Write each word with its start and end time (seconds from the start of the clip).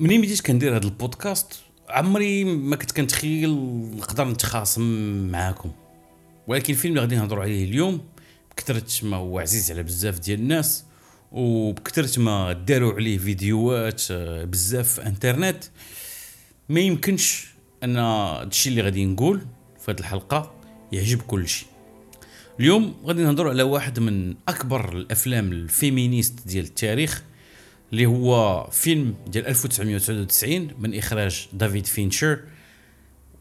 منين 0.00 0.20
بديت 0.20 0.40
كندير 0.40 0.76
هذا 0.76 0.84
البودكاست 0.84 1.54
عمري 1.88 2.44
ما 2.44 2.76
كنت 2.76 2.92
كنتخيل 2.92 3.50
نقدر 3.96 4.28
نتخاصم 4.28 4.82
معاكم. 5.30 5.70
ولكن 6.46 6.72
الفيلم 6.72 6.92
اللي 6.92 7.00
غادي 7.00 7.16
نهضروا 7.16 7.42
عليه 7.42 7.64
اليوم 7.64 8.00
بكثرة 8.50 9.06
ما 9.06 9.16
هو 9.16 9.38
عزيز 9.38 9.70
على 9.70 9.82
بزاف 9.82 10.18
ديال 10.18 10.40
الناس 10.40 10.84
وبكثرة 11.32 12.20
ما 12.20 12.52
داروا 12.52 12.92
عليه 12.92 13.18
فيديوهات 13.18 14.02
آه، 14.10 14.44
بزاف 14.44 14.88
في 14.88 15.06
انترنت 15.06 15.64
ما 16.68 16.80
يمكنش 16.80 17.46
أن 17.84 17.96
هادشي 17.96 18.68
اللي 18.68 18.82
غادي 18.82 19.06
نقول 19.06 19.40
في 19.80 19.90
هذه 19.90 19.98
الحلقة 19.98 20.54
يعجب 20.92 21.22
كل 21.22 21.48
شيء 21.48 21.68
اليوم 22.60 22.94
غادي 23.04 23.22
نهضروا 23.22 23.50
على 23.50 23.62
واحد 23.62 24.00
من 24.00 24.34
أكبر 24.48 24.92
الأفلام 24.92 25.52
ال 25.52 25.62
feminist 25.62 26.46
ديال 26.46 26.64
التاريخ 26.64 27.22
اللي 27.92 28.06
هو 28.06 28.66
فيلم 28.70 29.14
ديال 29.26 29.46
1999 29.46 30.68
من 30.78 30.98
إخراج 30.98 31.48
دافيد 31.52 31.86
فينشر 31.86 32.40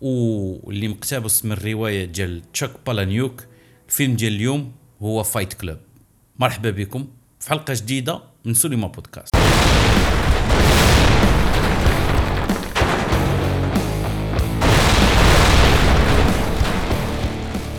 واللي 0.01 0.87
مقتبس 0.87 1.45
من 1.45 1.53
رواية 1.53 2.05
ديال 2.05 2.51
تشاك 2.53 2.71
بالانيوك 2.87 3.43
الفيلم 3.89 4.15
ديال 4.15 4.33
اليوم 4.33 4.71
هو 5.01 5.23
Fight 5.23 5.53
Club 5.53 5.77
مرحبا 6.39 6.69
بكم 6.69 7.07
في 7.39 7.49
حلقة 7.49 7.73
جديدة 7.73 8.21
من 8.45 8.53
سينما 8.53 8.87
بودكاست. 8.87 9.38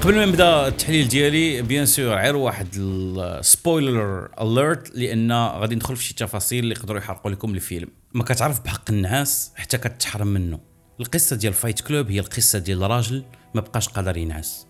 قبل 0.00 0.14
ما 0.14 0.26
نبدأ 0.26 0.68
التحليل 0.68 1.08
ديالي 1.08 1.62
bien 1.62 1.86
sûr 1.86 2.14
غير 2.14 2.36
واحد 2.36 2.68
ال 2.76 2.95
spoiler 2.95 4.28
alert 4.40 4.96
لأن 4.96 5.32
غادي 5.32 5.74
ندخل 5.74 5.96
في 5.96 6.04
شي 6.04 6.14
تفاصيل 6.14 6.64
اللي 6.64 6.74
يقدروا 6.74 6.98
يحرقوا 6.98 7.30
لكم 7.30 7.54
الفيلم. 7.54 7.88
ما 8.14 8.24
كتعرف 8.24 8.60
بحق 8.64 8.90
النعاس 8.90 9.52
حتى 9.56 9.78
كتحرم 9.78 10.26
منه. 10.26 10.60
القصة 11.00 11.36
ديال 11.36 11.52
Fight 11.52 11.80
Club 11.80 12.10
هي 12.10 12.20
القصة 12.20 12.58
ديال 12.58 12.80
راجل 12.80 13.24
ما 13.54 13.60
بقاش 13.60 13.88
قادر 13.88 14.16
ينعس. 14.16 14.66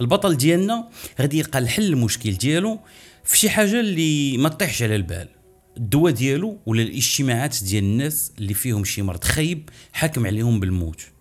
البطل 0.00 0.36
ديالنا 0.36 0.88
غادي 1.20 1.38
يلقى 1.38 1.58
الحل 1.58 1.84
المشكل 1.84 2.32
ديالو 2.32 2.80
في 3.24 3.38
شي 3.38 3.50
حاجة 3.50 3.80
اللي 3.80 4.36
ما 4.38 4.48
طيحش 4.48 4.82
على 4.82 4.96
البال. 4.96 5.28
الدواء 5.76 6.12
ديالو 6.12 6.58
ولا 6.66 6.82
الاجتماعات 6.82 7.64
ديال 7.64 7.84
الناس 7.84 8.32
اللي 8.38 8.54
فيهم 8.54 8.84
شي 8.84 9.02
مرض 9.02 9.24
خايب 9.24 9.70
حاكم 9.92 10.26
عليهم 10.26 10.60
بالموت. 10.60 11.13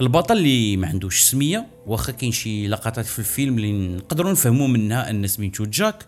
البطل 0.00 0.36
اللي 0.36 0.76
ما 0.76 0.86
عندوش 0.88 1.20
سمية 1.20 1.66
واخا 1.86 2.12
كاين 2.12 2.32
شي 2.32 2.68
لقطات 2.68 3.06
في 3.06 3.18
الفيلم 3.18 3.56
اللي 3.56 3.72
نقدروا 3.96 4.32
نفهموا 4.32 4.68
منها 4.68 5.10
أن 5.10 5.26
سميتو 5.26 5.64
جاك 5.64 6.06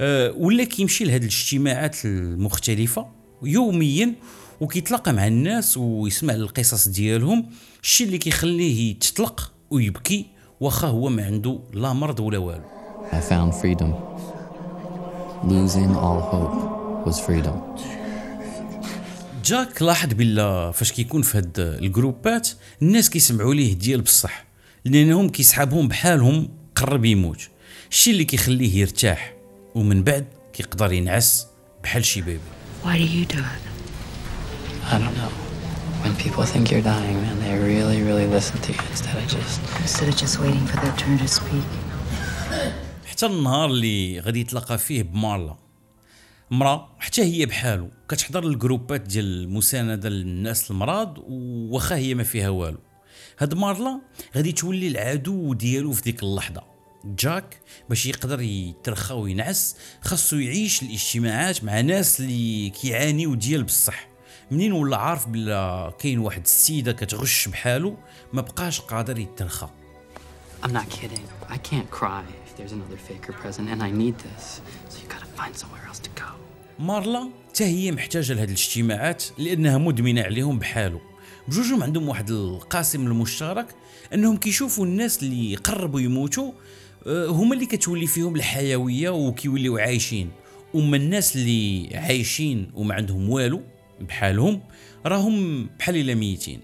أه 0.00 0.32
ولا 0.36 0.64
كيمشي 0.64 1.04
لهاد 1.04 1.20
الاجتماعات 1.22 2.04
المختلفة 2.04 3.06
يوميا 3.42 4.14
وكيتلاقى 4.60 5.12
مع 5.12 5.26
الناس 5.26 5.76
ويسمع 5.76 6.34
القصص 6.34 6.88
ديالهم 6.88 7.46
الشيء 7.82 8.06
اللي 8.06 8.18
كيخليه 8.18 8.90
يتطلق 8.90 9.52
ويبكي 9.70 10.26
واخا 10.60 10.88
هو 10.88 11.08
ما 11.08 11.24
عنده 11.26 11.60
لا 11.74 11.92
مرض 11.92 12.20
ولا 12.20 12.38
والو 12.38 12.62
I 13.12 13.14
found 13.14 13.52
freedom. 13.62 13.92
Losing 15.52 15.92
all 16.04 16.20
hope 16.32 17.06
was 17.06 17.18
freedom. 17.26 17.56
جاك 19.44 19.82
لاحظ 19.82 20.08
بلا 20.14 20.70
فاش 20.70 20.92
كيكون 20.92 21.22
في 21.22 21.38
هاد 21.38 21.58
الجروبات 21.58 22.48
الناس 22.82 23.10
كيسمعوا 23.10 23.54
ليه 23.54 23.74
ديال 23.74 24.00
بصح 24.00 24.44
لأنهم 24.84 25.28
كيسحابهم 25.28 25.88
بحالهم 25.88 26.48
قرب 26.76 27.04
يموت 27.04 27.48
الشيء 27.90 28.12
اللي 28.12 28.24
كيخليه 28.24 28.80
يرتاح 28.80 29.34
ومن 29.74 30.04
بعد 30.04 30.26
كيقدر 30.52 30.92
ينعس 30.92 31.46
بحال 31.82 32.04
شي 32.04 32.20
بيبي 32.20 32.40
Why 32.84 32.96
do 32.98 33.06
you 33.16 33.24
do 33.36 33.38
it? 33.38 33.64
I 34.92 34.98
don't 35.02 35.16
know. 35.20 35.32
When 36.02 36.14
people 36.24 36.44
think 36.52 36.64
you're 36.72 36.86
dying, 36.94 37.18
man, 37.24 37.36
they 37.44 37.54
really, 37.70 37.98
really 38.08 38.26
listen 38.36 38.56
to 38.66 38.70
you 38.76 38.82
instead 38.92 39.16
of 39.20 39.26
just. 39.34 39.60
Instead 39.86 40.08
of 40.12 40.16
just 40.24 40.34
waiting 40.44 40.66
for 40.70 40.76
their 40.82 40.94
turn 41.02 41.18
to 41.18 41.28
speak. 41.28 41.68
حتى 43.06 43.26
النهار 43.26 43.66
اللي 43.70 44.20
غادي 44.20 44.40
يتلاقى 44.40 44.78
فيه 44.78 45.02
بمارلا 45.02 45.61
مرا 46.52 46.88
حتى 46.98 47.22
هي 47.22 47.46
بحالو 47.46 47.90
كتحضر 48.08 48.44
الجروبات 48.44 49.00
ديال 49.00 49.24
المساندة 49.24 50.08
للناس 50.08 50.70
المرض 50.70 51.18
واخا 51.28 51.96
هي 51.96 52.14
ما 52.14 52.22
فيها 52.22 52.48
والو 52.48 52.78
هاد 53.38 53.54
مارلا 53.54 54.00
غادي 54.36 54.52
تولي 54.52 54.88
العدو 54.88 55.54
ديالو 55.54 55.92
في 55.92 56.02
ديك 56.02 56.22
اللحظة 56.22 56.62
جاك 57.04 57.60
باش 57.88 58.06
يقدر 58.06 58.40
يترخى 58.40 59.14
وينعس 59.14 59.76
خاصو 60.00 60.36
يعيش 60.36 60.82
الاجتماعات 60.82 61.64
مع 61.64 61.80
ناس 61.80 62.20
اللي 62.20 62.70
كيعانيو 62.70 63.34
ديال 63.34 63.64
بصح 63.64 64.08
منين 64.50 64.72
ولا 64.72 64.96
عارف 64.96 65.28
بلا 65.28 65.92
كاين 65.98 66.18
واحد 66.18 66.42
السيدة 66.42 66.92
كتغش 66.92 67.48
بحالو 67.48 67.96
ما 68.32 68.42
بقاش 68.42 68.80
قادر 68.80 69.18
يترخى 69.18 69.68
I'm 70.64 70.72
not 70.72 70.88
kidding. 70.90 71.26
I 71.48 71.58
can't 71.58 71.90
cry 71.90 72.24
if 72.46 72.56
there's 72.56 72.70
another 72.70 72.96
faker 72.96 73.32
present, 73.32 73.68
and 73.68 73.82
I 73.82 73.90
need 73.90 74.16
this. 74.18 74.60
So 74.90 74.96
you 75.02 75.08
gotta 75.08 75.30
find 75.40 75.56
somewhere 75.56 75.84
else 75.88 75.98
to 75.98 76.10
go. 76.10 76.41
مارلا 76.82 77.30
حتى 77.48 77.64
هي 77.64 77.92
محتاجة 77.92 78.32
لهاد 78.32 78.48
الاجتماعات 78.48 79.24
لأنها 79.38 79.78
مدمنة 79.78 80.22
عليهم 80.22 80.58
بحالو. 80.58 81.00
بجوجهم 81.48 81.82
عندهم 81.82 82.08
واحد 82.08 82.30
القاسم 82.30 83.06
المشترك 83.06 83.66
أنهم 84.14 84.36
كيشوفوا 84.36 84.86
الناس 84.86 85.22
اللي 85.22 85.56
قربوا 85.56 86.00
يموتوا 86.00 86.52
آه، 87.06 87.26
هما 87.26 87.54
اللي 87.54 87.66
كتولي 87.66 88.06
فيهم 88.06 88.36
الحيوية 88.36 89.10
وكيوليو 89.10 89.78
عايشين. 89.78 90.30
أما 90.74 90.96
الناس 90.96 91.36
اللي 91.36 91.90
عايشين 91.96 92.70
وما 92.74 92.94
عندهم 92.94 93.30
والو 93.30 93.62
بحالهم 94.00 94.60
راهم 95.06 95.66
بحال 95.78 95.96
إلا 95.96 96.14
ميتين. 96.14 96.60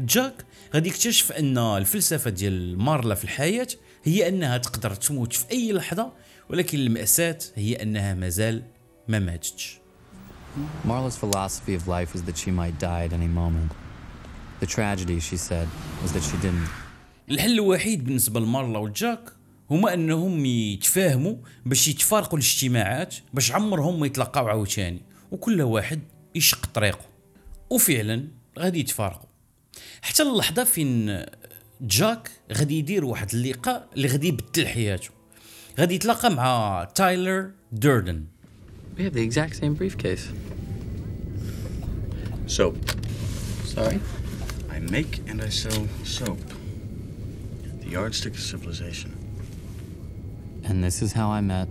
جاك 0.00 0.44
غادي 0.74 0.88
يكتشف 0.88 1.32
أن 1.32 1.58
الفلسفة 1.58 2.30
ديال 2.30 2.78
مارلا 2.78 3.14
في 3.14 3.24
الحياة 3.24 3.68
هي 4.04 4.28
أنها 4.28 4.58
تقدر 4.58 4.94
تموت 4.94 5.32
في 5.32 5.50
أي 5.50 5.72
لحظة 5.72 6.12
ولكن 6.50 6.78
المأساة 6.78 7.38
هي 7.54 7.82
أنها 7.82 8.14
مازال 8.14 8.62
ما 9.08 9.18
ماتتش 9.18 9.78
Marla's 10.84 11.16
philosophy 11.24 11.74
of 11.74 11.86
life 11.86 12.14
was 12.14 12.22
that 12.28 12.36
she 12.42 12.50
might 12.50 12.76
die 12.78 13.04
at 13.08 13.12
any 13.12 13.30
moment. 13.42 13.70
The 14.60 14.66
tragedy, 14.76 15.18
she 15.20 15.36
said, 15.36 15.68
was 16.02 16.12
that 16.12 16.22
she 16.22 16.36
didn't. 16.42 16.68
الحل 17.30 17.52
الوحيد 17.52 18.04
بالنسبة 18.04 18.40
لمارلا 18.40 18.78
وجاك 18.78 19.32
هما 19.70 19.94
أنهم 19.94 20.46
يتفاهموا 20.46 21.36
باش 21.66 21.88
يتفارقوا 21.88 22.38
الاجتماعات 22.38 23.14
باش 23.34 23.52
عمرهم 23.52 24.00
ما 24.00 24.06
يتلاقاو 24.06 24.48
عاوتاني 24.48 25.02
وكل 25.30 25.62
واحد 25.62 26.00
يشق 26.34 26.66
طريقه. 26.66 27.04
وفعلا 27.70 28.28
غادي 28.58 28.80
يتفارقوا. 28.80 29.28
حتى 30.02 30.22
اللحظة 30.22 30.64
فين 30.64 31.24
جاك 31.80 32.30
غادي 32.52 32.78
يدير 32.78 33.04
واحد 33.04 33.34
اللقاء 33.34 33.88
اللي 33.96 34.08
غادي 34.08 34.28
يبدل 34.28 34.68
حياته. 34.68 35.10
غادي 35.78 35.94
يتلاقى 35.94 36.30
مع 36.30 36.84
تايلر 36.94 37.50
ديردن. 37.72 38.24
We 38.97 39.03
have 39.03 39.13
the 39.13 39.23
exact 39.23 39.55
same 39.55 39.73
briefcase. 39.73 40.29
Soap. 42.47 42.77
Sorry? 43.65 43.99
I 44.69 44.79
make 44.79 45.21
and 45.29 45.41
I 45.41 45.49
sell 45.49 45.87
soap. 46.03 46.39
The 47.83 47.89
yardstick 47.89 48.33
of 48.33 48.39
civilization. 48.39 49.11
And 50.63 50.83
this 50.83 51.01
is 51.01 51.13
how 51.13 51.29
I 51.29 51.41
met 51.41 51.67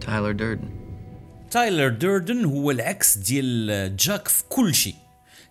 Tyler 0.00 0.34
Durden. 0.34 0.70
تايلر 1.50 1.88
ديردن 1.88 2.44
هو 2.44 2.70
العكس 2.70 3.18
ديال 3.18 3.96
جاك 3.96 4.28
في 4.28 4.42
كل 4.48 4.74
شيء 4.74 4.94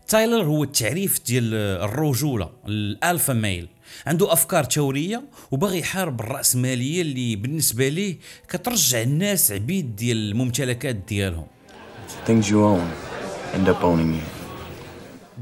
تايلر 0.07 0.43
هو 0.43 0.63
التعريف 0.63 1.25
ديال 1.25 1.53
الرجوله 1.53 2.51
الالفا 2.67 3.33
ميل 3.33 3.67
عنده 4.06 4.32
أفكار 4.32 4.64
ثوريه 4.64 5.22
وباغي 5.50 5.78
يحارب 5.78 6.20
الرأسمالية 6.20 7.02
اللي 7.02 7.36
بالنسبة 7.36 7.88
ليه 7.88 8.18
كترجع 8.48 9.02
الناس 9.02 9.52
عبيد 9.52 9.96
ديال 9.96 10.30
الممتلكات 10.30 10.96
ديالهم. 10.96 11.46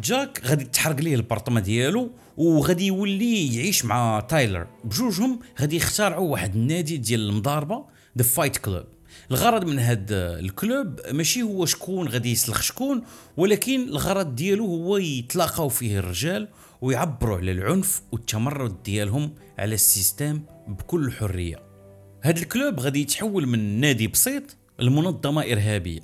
جاك 0.02 0.40
غادي 0.44 0.64
تحرق 0.64 1.00
ليه 1.00 1.14
البارطما 1.14 1.60
ديالو 1.60 2.10
وغادي 2.36 2.86
يولي 2.86 3.56
يعيش 3.56 3.84
مع 3.84 4.20
تايلر. 4.20 4.66
بجوجهم 4.84 5.40
غادي 5.60 5.76
يخترعوا 5.76 6.28
واحد 6.32 6.54
النادي 6.54 6.96
ديال 6.96 7.28
المضاربة 7.28 7.84
The 8.18 8.22
Fight 8.22 8.56
Club 8.56 8.84
الغرض 9.30 9.64
من 9.64 9.78
هاد 9.78 10.06
ال 10.12 10.30
club 10.30 11.00
ماشي 11.12 11.42
هو 11.42 11.66
شكون 11.66 12.08
غادي 12.08 12.32
يسلخ 12.32 12.62
شكون 12.62 13.02
ولكن 13.36 13.88
الغرض 13.88 14.34
ديالو 14.34 14.66
هو 14.66 14.96
يتلاقاو 14.96 15.68
فيه 15.68 15.98
الرجال 15.98 16.48
ويعبروا 16.80 17.36
على 17.36 17.52
العنف 17.52 18.02
والتمرد 18.12 18.82
ديالهم 18.82 19.34
على 19.58 19.74
ال 19.74 19.84
system 19.84 20.42
بكل 20.68 21.12
حرية. 21.12 21.62
هاد 22.22 22.38
ال 22.38 22.47
club 22.47 22.80
غادي 22.80 23.00
يتحول 23.00 23.46
من 23.46 23.80
نادي 23.80 24.06
بسيط 24.06 24.56
لمنظمة 24.78 25.42
إرهابية. 25.42 26.00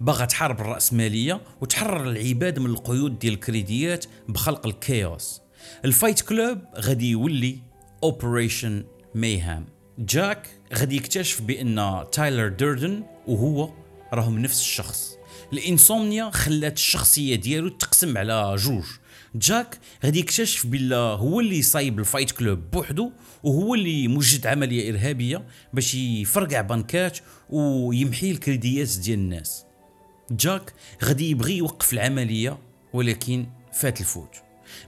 باغا 0.00 0.24
تحارب 0.24 0.60
الرأسمالية 0.60 1.40
وتحرر 1.60 2.10
العباد 2.10 2.58
من 2.58 2.70
القيود 2.70 3.18
ديال 3.18 3.34
الكريديات 3.34 4.04
بخلق 4.28 4.66
ال 4.66 4.78
chaos 4.78 5.40
ال 5.84 5.90
Fight 5.90 6.20
Club 6.20 6.58
غادي 6.76 7.10
يولي 7.10 7.58
Operation 8.02 8.84
Mayhem 9.14 9.66
جاك 9.98 10.48
غادي 10.74 10.96
يكتشف 10.96 11.42
بأن 11.42 12.04
تايلر 12.12 12.48
ديردن 12.48 13.02
وهو 13.26 13.70
راهم 14.12 14.38
نفس 14.38 14.60
الشخص. 14.60 15.16
ال 15.52 15.61
insomnia 15.61 16.30
خلات 16.30 16.76
الشخصية 16.76 17.36
ديالو 17.36 17.68
تقسم 17.68 18.18
على 18.18 18.56
جوج. 18.58 18.84
جاك 19.38 19.78
غادي 20.04 20.18
يكتشف 20.18 20.66
بلا 20.66 20.96
هو 20.96 21.40
اللي 21.40 21.62
صايب 21.62 21.98
ال 21.98 22.03
Fight 22.03 22.30
Club 22.30 22.70
بوحدو 22.70 23.12
وهو 23.42 23.74
اللي 23.74 24.08
موجد 24.08 24.46
عملية 24.46 24.90
إرهابية 24.90 25.46
باش 25.72 25.94
يفرقع 25.94 26.60
بنكات 26.60 27.18
ويمحي 27.50 28.30
الكريديات 28.30 28.98
ديال 28.98 29.18
الناس. 29.18 29.64
جاك 30.30 30.72
غادي 31.04 31.30
يبغي 31.30 31.56
يوقف 31.56 31.92
العملية 31.92 32.58
ولكن 32.92 33.46
فات 33.72 34.00
الفوت. 34.00 34.36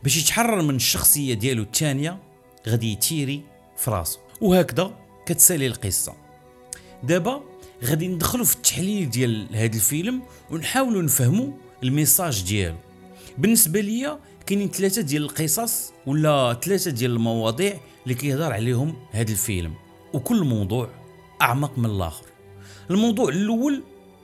باش 0.02 0.16
يتحرر 0.16 0.62
من 0.62 0.76
الشخصية 0.76 1.34
ديالو 1.34 1.62
الثانية 1.62 2.22
غادي 2.68 2.92
يتيري 2.92 3.42
في 3.76 3.90
راسو. 3.90 4.18
وهكذا 4.40 4.96
كتسالي 5.26 5.66
القصة. 5.66 6.14
دابا 7.02 7.42
غادي 7.84 8.08
ندخلوا 8.08 8.44
في 8.44 8.56
التحليل 8.56 9.10
ديال 9.10 9.56
هذا 9.56 9.76
الفيلم 9.76 10.22
ونحاولوا 10.50 11.02
نفهموا 11.02 11.52
ال 11.82 11.90
message 11.90 12.42
ديالو. 12.42 12.76
بالنسبة 13.38 13.80
ليا 13.80 14.20
كاينين 14.48 14.68
ثلاثة 14.68 15.02
ديال 15.02 15.22
القصص 15.22 15.92
ولا 16.06 16.58
ثلاثة 16.62 16.90
ديال 16.90 17.10
المواضيع 17.10 17.80
اللي 18.04 18.14
كيهضر 18.14 18.52
عليهم 18.52 18.94
هذا 19.10 19.30
الفيلم. 19.32 19.74
وكل 20.14 20.44
موضوع 20.44 20.90
أعمق 21.42 21.78
من 21.78 21.84
الآخر. 21.84 22.24
الموضوع 22.90 23.28
الأول 23.28 23.82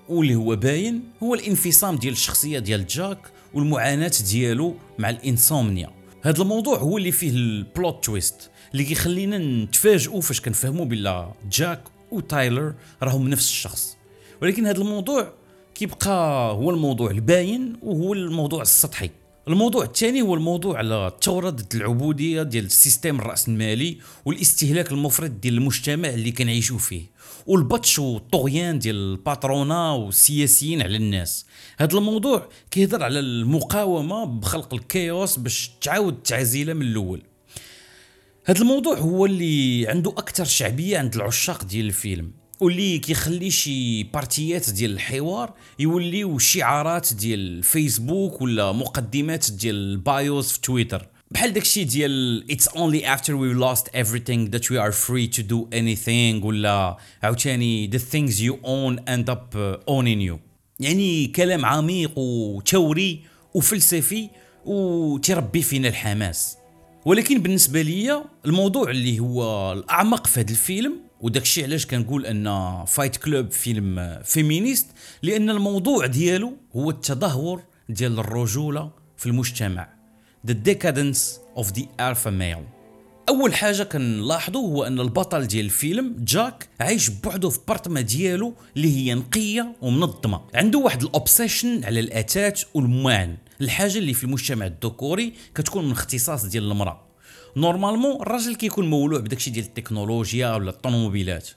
واللي 0.08 0.34
هو 0.34 0.56
باين 0.56 1.02
هو 1.22 1.34
الانفصام 1.34 1.96
ديال 1.96 2.12
الشخصية 2.12 2.58
ديال 2.58 2.86
جاك 2.86 3.18
والمعاناة 3.54 4.12
ديالو 4.30 4.74
مع 4.98 5.10
ال 5.10 5.19
insomnia. 5.19 5.90
هذا 6.22 6.42
الموضوع 6.42 6.78
هو 6.78 6.98
اللي 6.98 7.12
فيه 7.12 7.30
ال 7.31 7.45
plot 7.45 8.04
twist 8.04 8.50
اللي 8.72 8.84
كيخلينا 8.84 9.38
نتفاجئوا 9.38 10.20
فاش 10.20 10.40
كنفهموا 10.40 10.84
بلا 10.84 11.32
جاك 11.50 11.82
وتايلر 12.10 12.74
راهم 13.02 13.28
نفس 13.28 13.48
الشخص. 13.48 13.96
ولكن 14.42 14.66
هذا 14.66 14.78
الموضوع 14.78 15.32
كيبقى 15.74 16.52
هو 16.52 16.70
الموضوع 16.70 17.10
الباين 17.10 17.76
وهو 17.82 18.12
الموضوع 18.12 18.62
السطحي. 18.62 19.10
الموضوع 19.49 19.85
الثاني 19.85 20.23
هو 20.23 20.35
الموضوع 20.35 20.79
على 20.79 21.06
الثوره 21.06 21.50
ضد 21.50 21.75
العبودية 21.75 22.43
ديال 22.43 22.64
ال 22.64 22.72
system 22.72 23.16
الرأسمالي 23.17 23.99
والاستهلاك 24.25 24.93
المفرط 24.93 25.31
ديال 25.31 25.55
المجتمع 25.55 26.08
اللي 26.08 26.32
كنعيشوا 26.32 26.79
فيه 26.79 27.02
والبطش 27.46 27.99
والطغيان 27.99 28.79
ديال 28.79 28.96
ال 28.96 29.07
patronat 29.07 29.92
والسياسيين 29.93 30.82
على 30.82 30.96
الناس. 30.96 31.46
هذا 31.79 31.99
الموضوع 31.99 32.49
كيهضر 32.70 33.02
على 33.02 33.19
المقاومة 33.19 34.25
بخلق 34.25 34.75
ال 34.75 34.85
chaos 34.85 35.38
باش 35.38 35.70
تعاود 35.81 36.23
تعزيله 36.23 36.73
من 36.73 36.82
الأول. 36.82 37.23
هذا 38.44 38.61
الموضوع 38.61 38.99
هو 38.99 39.26
اللي 39.26 39.87
عنده 39.88 40.11
أكثر 40.11 40.44
شعبية 40.44 40.99
عند 40.99 41.14
العشاق 41.14 41.64
ديال 41.64 41.87
الفيلم. 41.87 42.44
واللي 42.64 42.99
كيخلي 42.99 43.50
شي 43.50 44.02
بارتيات 44.02 44.70
ديال 44.70 44.90
الحوار 44.90 45.55
يوليو 45.78 46.38
شعارات 46.38 47.14
ديال 47.14 47.38
الفيسبوك 47.38 48.43
ولا 48.43 48.72
مقدمات 48.72 49.50
ديال 49.50 49.75
ال 49.75 49.89
bios 49.89 50.48
في 50.49 50.61
تويتر 50.61 51.08
بحال 51.31 51.52
داكشي 51.52 51.84
ديال 51.84 52.44
it's 52.52 52.64
only 52.64 53.05
after 53.05 53.32
we 53.37 53.55
lost 53.64 53.88
everything 53.94 54.50
that 54.50 54.70
we 54.70 54.78
are 54.78 54.93
free 54.93 55.28
to 55.37 55.43
do 55.43 55.69
anything 55.72 56.44
ولا 56.44 56.96
عاوتاني 57.22 57.90
the 57.90 58.00
things 58.00 58.40
you 58.40 58.55
own 58.64 58.99
end 59.14 59.34
up 59.34 59.56
owning 59.87 60.31
you. 60.31 60.37
يعني 60.81 61.26
كلام 61.26 61.64
عميق 61.64 62.19
وثوري 62.19 63.20
وفلسفي 63.55 64.31
وتربي 64.64 65.62
فينا 65.62 65.88
الحماس. 65.88 66.56
ولكن 67.05 67.43
بالنسبة 67.43 67.82
ليا 67.82 68.25
الموضوع 68.46 68.90
اللي 68.90 69.20
هو 69.20 69.72
الأعمق 69.72 70.26
في 70.26 70.40
هذا 70.40 70.50
الفيلم 70.50 71.05
وداك 71.24 71.42
الشيء 71.42 71.64
علاش 71.64 71.86
كنقول 71.86 72.26
أن 72.26 72.84
Fight 72.84 73.16
Club 73.16 73.50
فيلم 73.50 74.20
féministe؟ 74.25 74.86
لأن 75.22 75.50
الموضوع 75.50 76.06
ديالو 76.06 76.56
هو 76.76 76.90
التدهور 76.90 77.62
ديال 77.88 78.18
الرجولة 78.18 78.90
في 79.16 79.26
المجتمع. 79.26 79.88
The 80.46 80.54
decadence 80.68 81.20
of 81.56 81.66
the 81.66 81.82
alpha 81.82 82.30
male. 82.30 82.64
أول 83.28 83.54
حاجة 83.54 83.82
كنلاحظوا 83.82 84.68
هو 84.68 84.84
أن 84.84 85.00
البطل 85.00 85.46
ديال 85.46 85.64
الفيلم 85.64 86.16
جاك 86.18 86.68
عايش 86.80 87.08
بوحدو 87.08 87.50
في 87.50 87.58
بارتما 87.68 88.00
ديالو 88.00 88.54
اللي 88.76 88.96
هي 88.96 89.14
نقية 89.14 89.76
ومنظمة. 89.82 90.40
عنده 90.54 90.78
واحد 90.78 91.02
ال 91.02 91.11
obsession 91.11 91.84
على 91.84 92.00
الاثاث 92.00 92.64
والماعن 92.75 93.36
الحاجة 93.60 93.98
اللي 93.98 94.14
في 94.14 94.24
المجتمع 94.24 94.66
الذكوري 94.66 95.32
كتكون 95.54 95.84
من 95.84 95.92
اختصاص 95.92 96.44
ديال 96.44 96.70
المرأة. 96.70 97.13
normalement 97.56 98.20
الراجل 98.22 98.54
كيكون 98.56 98.90
مولوع 98.90 99.20
بداكشي 99.20 99.50
ديال 99.50 99.64
التكنولوجيا 99.64 100.54
ولا 100.54 100.70
الطوموبيلات 100.70 101.48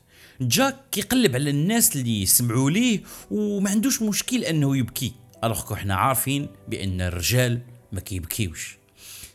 جاك 0.41 0.75
كيقلب 0.91 1.35
على 1.35 1.49
الناس 1.49 1.95
اللي 1.95 2.21
يسمعوا 2.21 2.69
ليه 2.71 3.01
وما 3.31 3.69
عندوش 3.69 4.01
مشكل 4.01 4.43
أنه 4.43 4.77
يبكي 4.77 5.13
alors 5.43 5.75
حنا 5.75 5.95
عارفين 5.95 6.47
بأن 6.67 7.01
الرجال 7.01 7.59
ما 7.91 7.99
كيبكيوش 7.99 8.77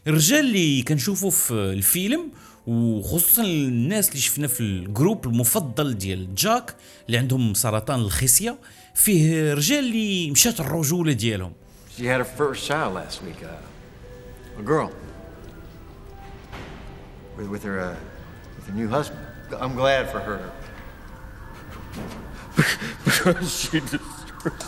الرجال 0.07 0.41
اللي 0.41 0.83
كنشوفوا 0.83 1.31
في 1.31 1.53
الفيلم 1.53 2.31
وخصوصا 2.67 3.43
الناس 3.43 4.09
اللي 4.09 4.21
شفنا 4.21 4.47
في 4.47 4.61
ال 4.61 4.72
group 4.72 5.27
المفضل 5.27 5.99
ديال 5.99 6.35
جاك 6.35 6.75
اللي 7.07 7.19
عندهم 7.19 7.55
سرطان 7.55 8.01
الخصيه 8.01 8.59
فيه 8.95 9.55
رجال 9.55 9.79
اللي 9.85 10.31
مشات 10.31 10.61
الرجولة 10.61 11.13
ديالهم 11.13 11.53
She 11.99 12.05
had 12.07 12.21
her 12.21 12.31
first 12.41 12.67
child 12.69 12.95
last 12.95 13.19
week. 13.27 13.41
Uh, 13.45 14.61
a 14.61 14.63
girl. 14.63 14.91
With, 17.43 17.51
with 17.51 17.65
her, 17.65 17.81
uh, 17.81 17.97
with 18.57 18.67
her 18.69 18.75
new 18.75 18.89
husband. 18.89 19.21
I'm 19.59 19.75
glad 19.75 20.09
for 20.11 20.21
her. 20.21 20.39
because 23.05 23.51
she 23.61 23.81
destroyed. 23.81 24.63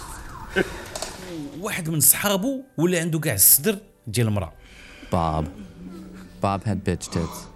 واحد 1.60 1.88
من 1.90 2.00
صحابه 2.00 2.60
ولا 2.76 3.00
عنده 3.00 3.18
كاع 3.18 3.34
الصدر 3.34 3.78
ديال 4.06 4.26
المراه 4.28 4.52
Bob. 5.12 5.44
Bob 6.42 6.64
had 6.64 6.84
bitch 6.84 7.10
tits. 7.10 7.46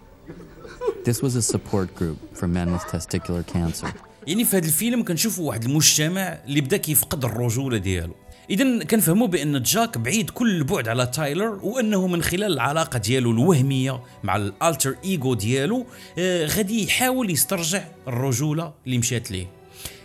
This 1.05 1.23
was 1.23 1.35
a 1.37 1.43
support 1.43 1.95
group 1.95 2.19
for 2.37 2.47
men 2.49 2.73
with 2.73 2.83
testicular 2.83 3.47
cancer. 3.47 3.93
يعني 4.27 4.45
في 4.45 4.57
هذا 4.57 4.67
الفيلم 4.67 5.05
كنشوفوا 5.05 5.49
واحد 5.49 5.65
المجتمع 5.65 6.21
اللي 6.47 6.61
بدا 6.61 6.77
كيفقد 6.77 7.25
الرجوله 7.25 7.79
ديالو 7.79 8.15
اذا 8.51 8.85
كنفهموا 8.85 9.27
بأن 9.27 9.63
جاك 9.63 9.99
بعيد 9.99 10.31
كل 10.31 10.57
البعد 10.57 10.89
على 10.89 11.07
تايلر 11.07 11.59
وأنه 11.63 12.07
من 12.07 12.23
خلال 12.23 12.53
العلاقة 12.53 12.99
ديالو 12.99 13.31
الوهمية 13.31 14.01
مع 14.23 14.37
ال 14.37 14.47
alter 14.47 14.97
ego 15.05 15.35
ديالو 15.35 15.87
آه 16.19 16.47
غادي 16.47 16.85
يحاول 16.85 17.31
يسترجع 17.31 17.85
الرجولة 18.09 18.73
اللي 18.87 18.99
مشات 18.99 19.31
ليه. 19.31 19.47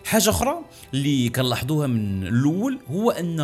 حاجة 0.06 0.30
أخرى 0.30 0.56
اللي 0.94 1.30
كنلاحظوها 1.30 1.88
من 1.88 2.28
الأول 2.28 2.80
هو 2.92 3.12
أن 3.12 3.40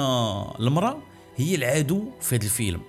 المرأة 0.59 0.97
هي 1.37 1.55
العدو 1.55 2.11
في 2.21 2.35
هذا 2.35 2.43
الفيلم. 2.43 2.81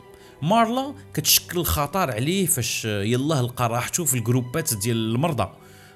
مارلا 0.42 0.94
كتشكل 1.14 1.58
الخطر 1.58 2.10
عليه 2.10 2.46
فاش 2.46 2.84
يلاه 2.84 3.42
لقى 3.42 3.68
راحته 3.68 4.04
في 4.04 4.14
الجروبات 4.14 4.74
ديال 4.74 5.14
المرضى. 5.14 5.48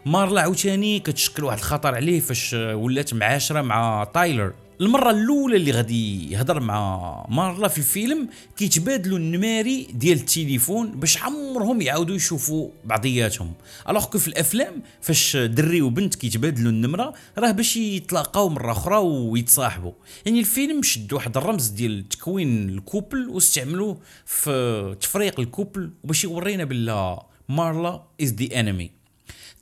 مارلا 0.07 0.41
عاوتاني 0.41 1.00
كتشكل 1.00 1.45
واحد 1.45 1.59
الخطر 1.59 1.95
عليه 1.95 2.21
فاش 2.21 2.55
ولات 2.55 3.15
معاشرة 3.15 3.62
مع 3.62 4.05
تايلر. 4.15 4.53
المرة 4.81 5.11
الأولى 5.11 5.57
اللي 5.57 5.71
غادي 5.71 6.33
يهضر 6.33 6.61
مع 6.61 7.26
مارلا 7.28 7.69
في 7.69 7.78
الفيلم 7.78 8.28
كيتبادلوا 8.57 9.19
النماري 9.19 9.87
ديال 9.95 10.19
التليفون 10.19 10.90
باش 10.90 11.23
عمرهم 11.23 11.81
يعاودوا 11.81 12.16
يشوفوا 12.16 12.69
بعضياتهم. 12.85 13.52
alors 13.88 14.19
في 14.19 14.28
الأفلام 14.28 14.83
فاش 15.00 15.37
دري 15.37 15.83
وبنت 15.83 16.14
كيتبادلوا 16.14 16.71
النمرة 16.71 17.14
راه 17.38 17.50
باش 17.50 17.76
يتلاقاو 17.76 18.49
مرة 18.49 18.73
أخرى 18.73 18.97
ويتصاحبوا. 18.97 19.93
يعني 20.26 20.40
الفيلم 20.40 20.83
شد 20.83 21.12
واحد 21.12 21.37
الرمز 21.37 21.69
ديال 21.69 22.09
تكوين 22.09 22.69
ال 22.69 22.77
couple 22.77 23.29
واستعملوه 23.28 23.99
في 24.26 24.97
تفريق 25.00 25.40
ال 25.41 25.48
couple 25.48 25.91
وباش 26.04 26.25
يورينا 26.25 26.64
بلا 26.64 27.26
مارلا 27.49 28.02
is 28.23 28.35
the 28.35 28.61
enemy 28.61 29.04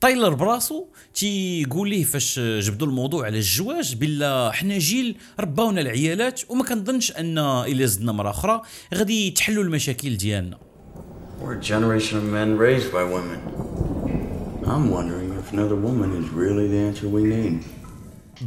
تايلر 0.03 0.35
براسو 0.35 0.87
تيقول 1.15 1.89
ليه 1.89 2.05
فاش 2.05 2.39
جبدوا 2.39 2.87
الموضوع 2.87 3.25
على 3.27 3.39
الزواج 3.39 3.95
بلا 3.95 4.51
حنا 4.51 4.79
جيل 4.79 5.17
رباونا 5.41 5.81
العيالات 5.81 6.41
وما 6.49 6.65
كنظنش 6.65 7.13
أن 7.13 7.39
الا 7.39 7.87
زدنا 7.87 8.13
مرة 8.13 8.31
أخرى 8.31 8.63
غادي 8.95 9.27
يتحلوا 9.27 9.65
المشاكل 9.65 10.17
ديالنا 10.17 10.59
We're 11.43 11.53
a 11.53 11.61
generation 11.73 12.19
of 12.19 12.25
men 12.25 12.59
raised 12.67 12.91
by 12.93 13.05
women. 13.17 13.41
I'm 14.73 14.85
wondering 14.97 15.29
if 15.41 15.53
another 15.53 15.79
woman 15.89 16.11
is 16.21 16.27
really 16.43 16.67
the 16.69 16.81
answer 16.89 17.09
we 17.09 17.23
need. 17.35 17.55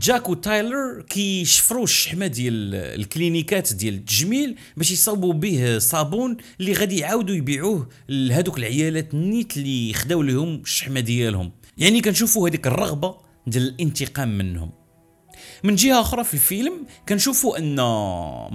جاك 0.02 0.30
وتايلر 0.30 1.02
كيشفروا 1.02 1.84
الشحمه 1.84 2.28
ديال 2.28 2.75
الكلينيكات 2.75 3.74
ديال 3.74 3.94
التجميل 3.94 4.56
باش 4.78 4.92
يصاوبوا 4.92 5.34
به 5.34 5.80
صابون 5.80 6.38
اللي 6.60 6.74
غادي 6.74 6.98
يعاودوا 6.98 7.36
يبيعوه 7.36 7.90
لهذوك 8.10 8.58
العيالات 8.58 9.14
نيت 9.13 9.58
اللي 9.58 9.94
خداو 9.94 10.22
لهم 10.22 10.56
الشحمة 10.56 11.00
ديالهم. 11.00 11.52
يعني 11.78 12.02
كنشوفوا 12.02 12.50
هذيك 12.50 12.68
الرغبة 12.68 13.16
ديال 13.48 13.64
الانتقام 13.68 14.38
منهم. 14.38 14.72
من 15.64 15.75
جهة 15.75 16.02
أخرى 16.02 16.24
في 16.24 16.34
الفيلم 16.34 16.86
كنشوفوا 17.10 17.58
أن 17.58 17.75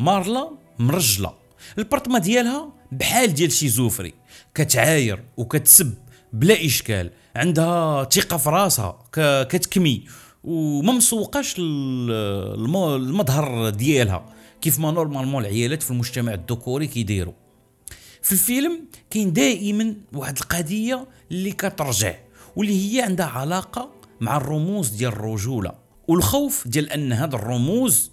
مارلا 0.03 0.51
مرجلة. 0.79 1.35
البرطمة 1.79 2.19
ديالها 2.19 2.73
بحال 2.93 3.35
ديال 3.35 3.53
شي 3.53 3.69
زوفري 3.69 4.15
كتعاير 4.55 5.23
وكتسب 5.37 5.95
بلا 6.33 6.65
إشكال. 6.65 7.11
عندها 7.37 8.05
ثقة 8.05 8.37
في 8.37 8.49
راسها 8.49 8.99
كتكمي. 9.45 10.05
وما 10.45 10.93
مسوقاش 10.93 11.55
ال- 11.59 12.11
الم- 12.61 12.77
المظهر 12.95 13.71
ديالها. 13.71 14.35
كيف 14.61 14.79
ما 14.79 14.91
normalement 14.91 15.43
العيالات 15.45 15.83
في 15.83 15.91
المجتمع 15.91 16.35
الذكوري 16.35 16.87
كيديروا 16.87 17.33
في 18.23 18.33
الفيلم 18.33 18.81
كاين 19.11 19.33
دائما 19.33 19.95
واحد 20.13 20.37
القضية 20.39 21.07
اللي 21.31 21.53
كترجع 21.53 22.15
واللي 22.57 22.95
هي 22.97 23.03
عندها 23.03 23.27
علاقة 23.27 23.91
مع 24.21 24.37
الرموز 24.37 24.89
ديال 24.89 25.13
الرجولة. 25.13 25.73
والخوف 26.09 26.69
ديال 26.69 26.91
أن 26.93 27.13
هاد 27.13 27.35
الرموز 27.35 28.11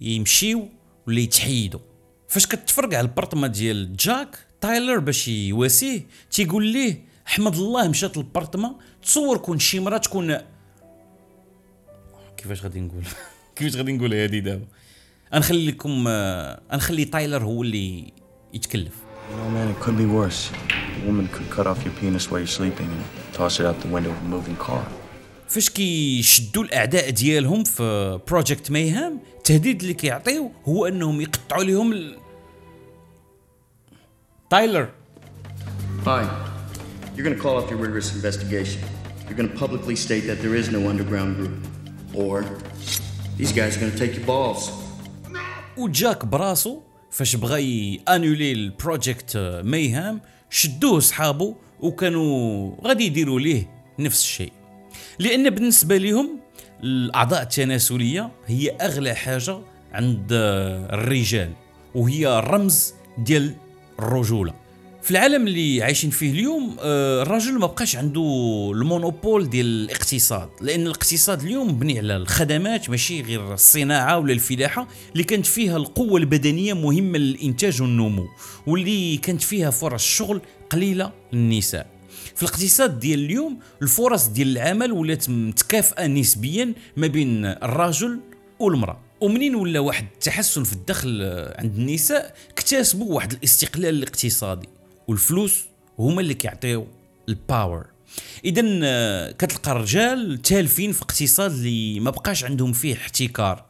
يمشيو 0.00 0.68
ولا 1.06 1.20
يتحيدوا 1.20 1.80
فاش 2.28 2.46
كتفرج 2.46 2.94
على 2.94 3.04
البرطمه 3.08 3.46
ديال 3.46 3.96
جاك 3.96 4.38
تايلر 4.60 4.98
باش 4.98 5.28
يواسيه 5.28 6.06
تيقول 6.30 6.66
ليه 6.66 7.04
حمد 7.24 7.54
الله 7.54 7.88
مشات 7.88 8.16
البرطمه 8.16 8.76
تصور 9.02 9.36
كون 9.38 9.58
شي 9.58 9.80
مرا 9.80 9.98
تكون 9.98 10.38
كيفاش 12.42 12.62
غادي 12.62 12.80
نقول 12.80 13.04
كيفاش 13.56 13.76
غادي 13.76 13.92
نقول 13.92 14.14
هادي 14.14 14.40
دابا 14.40 14.66
غنخلي 15.34 15.66
لكم 15.66 16.04
آه، 16.08 16.60
غنخلي 16.72 17.04
تايلر 17.04 17.44
هو 17.44 17.62
اللي 17.62 18.12
يتكلف 18.54 18.94
You 19.30 19.36
know, 19.36 19.50
man, 19.56 19.68
it 19.74 19.80
could 19.84 19.96
be 19.96 20.08
worse. 20.18 20.40
A 20.98 21.06
woman 21.06 21.26
could 21.34 21.48
cut 21.56 21.66
off 21.70 21.78
your 21.86 21.94
penis 22.00 22.24
while 22.30 22.40
you're 22.40 22.56
sleeping 22.60 22.88
and 22.96 23.02
toss 23.38 23.60
it 23.60 23.64
out 23.68 23.76
the 23.84 23.92
window 23.96 24.10
of 24.10 24.18
a 24.26 24.28
moving 24.28 24.56
car. 24.66 24.84
فاش 25.48 25.70
كيشدوا 25.70 26.64
الاعداء 26.64 27.10
ديالهم 27.10 27.64
في 27.64 28.20
بروجكت 28.28 28.70
ميهام 28.70 29.20
التهديد 29.36 29.80
اللي 29.80 29.94
كيعطيو 29.94 30.52
هو 30.68 30.86
انهم 30.86 31.20
يقطعوا 31.20 31.64
لهم 31.64 31.92
ال... 31.92 32.18
تايلر 34.50 34.88
Fine. 36.04 36.30
You're 37.16 37.24
gonna 37.28 37.42
call 37.44 37.56
off 37.58 37.70
your 37.70 37.78
rigorous 37.86 38.14
investigation. 38.14 38.82
You're 39.26 39.38
gonna 39.40 39.60
publicly 39.64 39.96
state 39.96 40.24
that 40.30 40.38
there 40.42 40.54
is 40.60 40.66
no 40.76 40.80
underground 40.90 41.36
group. 41.36 41.54
Or 42.14 42.44
these 43.38 43.52
guys 43.52 43.76
are 43.76 43.80
gonna 43.80 43.98
take 43.98 44.14
your 44.16 44.26
balls. 44.26 44.70
وجاك 45.78 46.24
براسو 46.24 46.80
فاش 47.10 47.36
بغى 47.36 48.00
يانولي 48.08 48.52
ال 48.52 48.62
Project 48.62 49.36
Mayhem 49.64 50.20
شدوه 50.50 51.00
صحابه 51.00 51.54
وكانوا 51.80 52.70
غادي 52.84 53.06
يديروا 53.06 53.40
ليه 53.40 53.70
نفس 53.98 54.22
الشيء 54.22 54.52
لأن 55.18 55.50
بالنسبة 55.50 55.96
لهم 55.96 56.40
الأعضاء 56.82 57.42
التناسلية 57.42 58.30
هي 58.46 58.70
أغلى 58.70 59.14
حاجة 59.14 59.58
عند 59.92 60.28
الرجال 60.32 61.52
وهي 61.94 62.38
الرمز 62.38 62.94
ديال 63.18 63.54
الرجولة 63.98 64.54
في 65.02 65.10
العالم 65.10 65.46
اللي 65.46 65.82
عايشين 65.82 66.10
فيه 66.10 66.32
اليوم 66.32 66.76
آه، 66.80 67.22
الرجل 67.22 67.52
ما 67.52 67.66
بقاش 67.66 67.96
عنده 67.96 68.20
ال 68.74 68.82
monopole 68.82 69.50
ديال 69.50 69.66
الاقتصاد 69.66 70.48
لأن 70.60 70.86
الاقتصاد 70.86 71.42
اليوم 71.42 71.68
مبني 71.68 71.98
على 71.98 72.16
الخدمات 72.16 72.90
ماشي 72.90 73.22
غير 73.22 73.54
الصناعة 73.54 74.18
ولا 74.18 74.32
الفلاحة 74.32 74.88
اللي 75.12 75.24
كانت 75.24 75.46
فيها 75.46 75.76
القوة 75.76 76.20
البدنية 76.20 76.72
مهمة 76.74 77.18
للإنتاج 77.18 77.82
والنمو 77.82 78.28
واللي 78.66 79.16
كانت 79.16 79.42
فيها 79.42 79.70
فرص 79.70 80.04
شغل 80.04 80.40
قليلة 80.70 81.12
للنساء. 81.32 81.86
في 82.36 82.42
الاقتصاد 82.42 82.98
ديال 83.00 83.24
اليوم 83.24 83.58
الفرص 83.82 84.26
ديال 84.26 84.48
العمل 84.48 84.92
ولات 84.92 85.30
متكافئة 85.30 86.06
نسبيا 86.06 86.74
ما 86.96 87.06
بين 87.06 87.44
الرجل 87.44 88.20
والمرأة. 88.58 89.00
ومنين 89.20 89.54
ولا 89.54 89.80
واحد 89.80 90.06
التحسن 90.14 90.64
في 90.64 90.72
الدخل 90.72 91.22
عند 91.58 91.76
النساء 91.76 92.34
اكتسبوا 92.50 93.14
واحد 93.14 93.32
الاستقلال 93.32 93.94
الاقتصادي. 93.94 94.68
والفلوس 95.12 95.64
هما 95.98 96.20
اللي 96.20 96.34
كيعطيو 96.34 96.86
الباور 97.28 97.86
اذا 98.44 98.62
آه، 98.84 99.30
كتلقى 99.32 99.72
الرجال 99.72 100.42
تالفين 100.42 100.92
في 100.92 101.02
اقتصاد 101.02 101.50
اللي 101.50 102.00
ما 102.00 102.10
بقاش 102.10 102.44
عندهم 102.44 102.72
فيه 102.72 102.94
احتكار. 102.94 103.64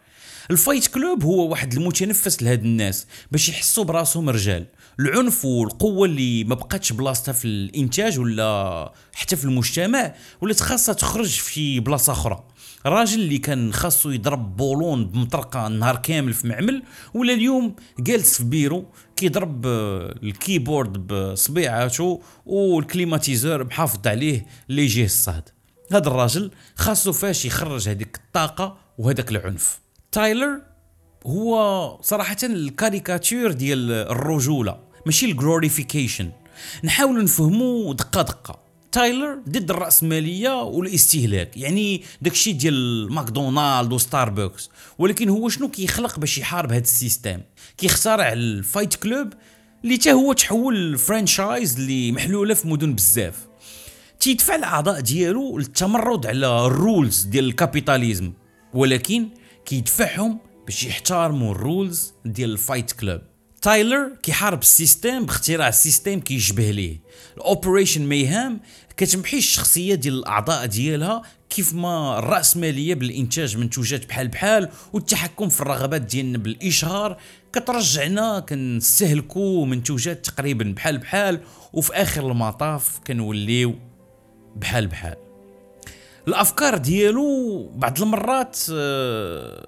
ال 0.50 0.56
Fight 0.56 0.86
Club 0.86 1.24
هو 1.24 1.48
واحد 1.48 1.74
المتنفس 1.74 2.42
لهاد 2.42 2.64
الناس 2.64 3.06
باش 3.32 3.48
يحسوا 3.48 3.84
براسهم 3.84 4.30
رجال. 4.30 4.66
العنف 5.00 5.44
والقوة 5.44 6.06
اللي 6.06 6.44
ما 6.44 6.54
بقاتش 6.54 6.92
بلاصتها 6.92 7.32
في 7.32 7.44
الإنتاج 7.44 8.18
ولا 8.18 8.92
حتى 9.14 9.36
في 9.36 9.44
المجتمع 9.44 10.14
ولات 10.40 10.60
خاصها 10.60 10.92
تخرج 10.92 11.28
في 11.28 11.52
شي 11.52 11.80
بلاصة 11.80 12.12
أخرى. 12.12 12.44
الراجل 12.86 13.20
اللي 13.20 13.38
كان 13.38 13.72
خاصو 13.72 14.10
يضرب 14.10 14.56
boulon 14.56 15.04
بمطرقة 15.04 15.68
نهار 15.68 15.96
كامل 15.96 16.32
في 16.32 16.46
معمل 16.46 16.82
ولا 17.14 17.32
اليوم 17.32 17.74
جالس 17.98 18.36
في 18.36 18.44
بيرو 18.44 18.86
كيضرب 19.22 19.66
آه، 19.66 20.14
ال 20.22 20.31
keyboard 20.31 21.06
بصبيعاته 21.06 22.22
وال 22.46 22.64
climatiseur 22.64 23.64
محافظ 23.64 24.06
عليه 24.06 24.46
اللي 24.70 24.82
يجيه 24.82 25.04
الصهد. 25.04 25.48
هذا 25.92 26.08
الراجل 26.08 26.50
خاصو 26.76 27.12
فاش 27.12 27.44
يخرج 27.44 27.88
هذيك 27.88 28.16
الطاقة 28.16 28.76
وهذاك 28.98 29.30
العنف. 29.30 29.80
تايلر 30.12 30.62
هو 31.26 31.98
صراحة 32.02 32.36
الكاريكاتير 32.42 33.52
ديال 33.52 33.92
الرجولة 33.92 34.78
ماشي 35.06 35.26
ال 35.26 35.33
glorification. 35.33 36.30
نحاول 36.84 37.24
نفهمو 37.24 37.92
دقة 37.92 38.22
دقة. 38.22 38.61
تايلر 38.92 39.42
ضد 39.48 39.70
الرأسمالية 39.70 40.62
والاستهلاك. 40.62 41.56
يعني 41.56 42.02
داكشي 42.22 42.52
ديال 42.52 43.12
ماكدونالد 43.12 43.92
وستاربكس. 43.92 44.70
ولكن 44.98 45.28
هو 45.28 45.48
شنو 45.48 45.68
كيخلق 45.68 46.18
باش 46.18 46.38
يحارب 46.38 46.72
هذا 46.72 46.82
ال 46.82 46.89
system؟ 46.89 47.40
كيخترع 47.76 48.32
ال 48.32 48.42
Fight 48.42 48.94
Club 48.94 49.32
اللي 49.84 49.96
تا 49.96 50.12
هو 50.12 50.32
تحول 50.32 50.98
franchise 50.98 51.76
اللي 51.76 52.12
محلولة 52.12 52.54
في 52.54 52.68
مدن 52.68 52.94
بزاف. 52.94 53.46
تيدفع 54.20 54.54
الأعضاء 54.54 55.00
ديالو 55.00 55.58
للتمرد 55.58 56.26
على 56.26 56.66
ال 56.66 56.75
rules 56.75 57.22
ديال 57.22 57.44
ال 57.44 57.51
capitalism. 57.51 58.32
ولكن 58.74 59.28
كيدفعهم 59.66 60.38
باش 60.66 60.84
يحترموا 60.84 61.52
ال 61.52 61.62
rules 61.62 62.12
ديال 62.24 62.50
ال 62.50 62.57
Fight 62.57 62.92
Club. 62.92 63.20
تايلر 63.62 64.16
كيحارب 64.22 64.60
ال 64.60 64.70
system 64.70 65.26
باختراع 65.26 65.68
ال 65.68 65.75
system 65.75 66.20
كيشبه 66.20 66.70
ليه. 66.70 67.00
ال 67.36 67.43
Operation 67.43 68.06
Mayhem 68.06 68.60
كتمحي 68.96 69.38
الشخصية 69.38 69.94
ديال 69.94 70.14
الأعضاء 70.14 70.66
ديالها 70.66 71.22
كيف 71.50 71.74
ما 71.74 72.18
الراسماليه 72.18 72.94
بالإنتاج 72.94 73.56
منتوجات 73.56 74.06
بحال 74.08 74.28
بحال 74.28 74.68
والتحكم 74.92 75.48
في 75.48 75.60
الرغبات 75.60 76.02
ديالنا 76.02 76.38
بالإشهار. 76.38 77.16
كترجعنا 77.52 78.40
كنستهلكوا 78.40 79.66
منتوجات 79.66 80.26
تقريبا 80.26 80.64
بحال 80.76 80.98
بحال 80.98 81.40
وفي 81.72 81.92
آخر 81.92 82.30
المطاف 82.30 82.98
كنوليو 83.06 83.74
بحال 84.56 84.86
بحال. 84.86 85.16
الأفكار 86.28 86.78
ديالو 86.78 87.68
بعض 87.74 88.02
المرات 88.02 88.58
آه، 88.72 89.66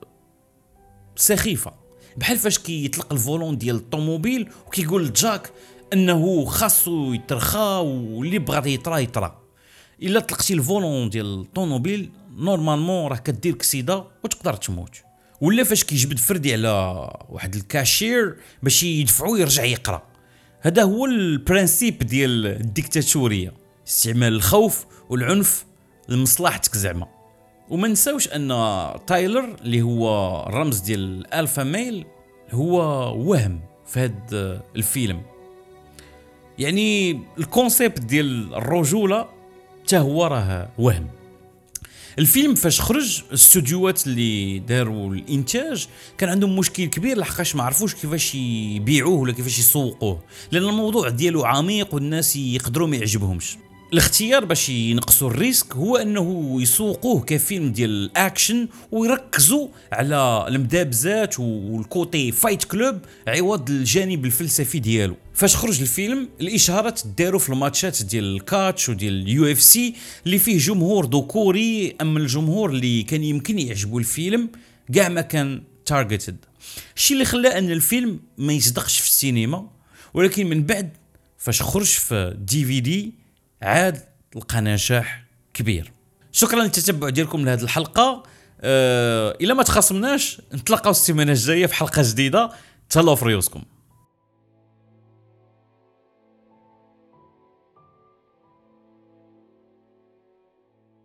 سخيفة. 1.16 1.84
بحال 2.16 2.38
فاش 2.38 2.59
كيطلق 2.59 3.12
ال 3.12 3.19
volant 3.19 3.59
ديال 3.59 3.76
الطوموبيل 3.76 4.49
وكيقول 4.66 5.06
لجاك 5.06 5.52
انه 5.92 6.44
خاصو 6.44 7.12
يترخى 7.12 7.83
واللي 7.85 8.38
بغى 8.38 8.75
يطرى 8.75 9.02
يطرى 9.02 9.38
إلا 10.02 10.21
طلقتي 10.21 10.54
ال 10.54 10.62
volant 10.62 11.11
ديال 11.11 11.40
الطوموبيل 11.40 12.11
normalement 12.37 13.11
راه 13.11 13.16
كدير 13.16 13.54
كسيدة 13.54 14.04
وتقدر 14.25 14.54
تموت. 14.54 14.97
ولا 15.40 15.64
فاش 15.64 15.85
كيجبد 15.85 16.18
فردي 16.18 16.52
على 16.52 16.68
واحد 17.28 17.54
الكاشير 17.54 18.37
باش 18.62 18.83
يدفعو 18.83 19.37
يرجع 19.37 19.64
يقرا. 19.64 20.02
هذا 20.61 20.83
هو 20.83 21.06
ال 21.06 21.17
principe 21.17 21.99
ديال 21.99 22.47
الديكتاتورية. 22.47 23.52
استعمال 23.88 24.33
الخوف 24.33 24.87
والعنف 25.09 25.64
لمصلحتك 26.09 26.76
زعما. 26.76 27.24
وما 27.71 27.88
نساوش 27.88 28.28
أن 28.28 28.49
تايلر 29.06 29.56
اللي 29.61 29.83
هو 29.83 30.09
الرمز 30.47 30.78
ديال 30.78 31.00
ال 31.00 31.11
alpha 31.11 31.64
male 31.64 32.04
هو 32.50 32.78
وهم 33.16 33.61
في 33.87 34.00
هذا 34.00 34.62
الفيلم. 34.76 35.23
يعني 36.59 37.21
ال 37.38 37.46
concept 37.46 38.00
ديال 38.00 38.54
الرجولة 38.54 39.28
حتى 39.83 39.99
هو 39.99 40.26
راه 40.26 40.68
وهم. 40.78 41.06
الفيلم 42.18 42.54
فاش 42.54 42.80
خرج 42.80 43.23
الاستوديوهات 43.28 44.06
اللي 44.06 44.59
داروا 44.59 45.14
الإنتاج 45.14 45.88
كان 46.18 46.28
عندهم 46.30 46.56
مشكل 46.56 46.85
كبير 46.85 47.18
لحقاش 47.18 47.56
ما 47.56 47.62
عرفوش 47.62 47.94
كيفاش 47.94 48.35
يبيعوه 48.35 49.14
ولا 49.14 49.33
كيفاش 49.33 49.59
يسوقوه. 49.59 50.23
لأن 50.50 50.62
الموضوع 50.62 51.09
ديالو 51.09 51.44
عميق 51.44 51.94
والناس 51.94 52.37
يقدروا 52.37 52.88
ما 52.88 52.97
يعجبهمش. 52.97 53.56
الاختيار 53.93 54.45
باش 54.45 54.69
ينقصوا 54.69 55.31
ال 55.30 55.37
risque 55.37 55.76
هو 55.76 55.97
أنه 55.97 56.57
يسوقوه 56.62 57.21
كفيلم 57.21 57.73
ديال 57.73 57.91
الأكشن 57.91 58.69
ويركزوا 58.93 59.69
على 59.93 60.45
المدابزات 60.49 61.41
وال 61.40 61.71
côté 61.71 62.33
fight 62.33 62.64
club 62.64 62.99
عوض 63.29 63.71
الجانب 63.71 64.25
الفلسفي 64.25 64.79
ديالو. 64.79 65.17
فاش 65.35 65.57
خرج 65.57 65.81
الفيلم 65.81 66.29
الإشهارات 66.41 67.00
داروا 67.19 67.41
في 67.41 67.49
الماتشات 67.50 68.03
ديال 68.03 68.37
ال 68.37 68.45
catch 68.45 68.88
وديال 68.88 69.12
ال 69.23 69.52
UFC 69.52 69.94
اللي 70.26 70.38
فيه 70.38 70.59
جمهور 70.59 71.07
ذكوري 71.07 71.97
أما 72.00 72.19
الجمهور 72.19 72.71
اللي 72.71 73.03
كان 73.03 73.25
يمكن 73.25 73.59
يعجبوا 73.59 74.00
الفيلم 74.00 74.49
كاع 74.95 75.09
ما 75.09 75.21
كان 75.21 75.62
تارجتد 75.87 76.37
الشيء 76.97 77.14
اللي 77.14 77.25
خلى 77.25 77.59
أن 77.59 77.71
الفيلم 77.71 78.21
ما 78.38 78.53
يصدقش 78.53 79.00
في 79.00 79.07
السينما 79.07 79.71
ولكن 80.14 80.47
من 80.47 80.62
بعد 80.64 80.91
فاش 81.38 81.62
خرج 81.62 81.87
في 81.87 82.37
دي 82.38 82.64
في 82.64 82.81
دي 82.81 83.24
عاد 83.64 84.04
لقى 84.37 84.61
نجاح 84.61 85.25
كبير. 85.54 85.92
شكرا 86.33 86.62
للتتبع 86.62 87.09
ديالكم 87.09 87.44
لهذه 87.44 87.62
الحلقة. 87.62 88.23
آه 88.61 89.37
إلى 89.40 89.54
ما 89.54 89.62
تخاصمناش 89.62 90.40
نتلاقاو 90.54 90.90
السيمانة 90.90 91.33
الجاية 91.33 91.66
في 91.66 91.75
حلقة 91.75 92.02
جديدة. 92.02 92.50
تهلاو 92.90 93.16
في 93.16 93.25
ريوسكم 93.25 93.62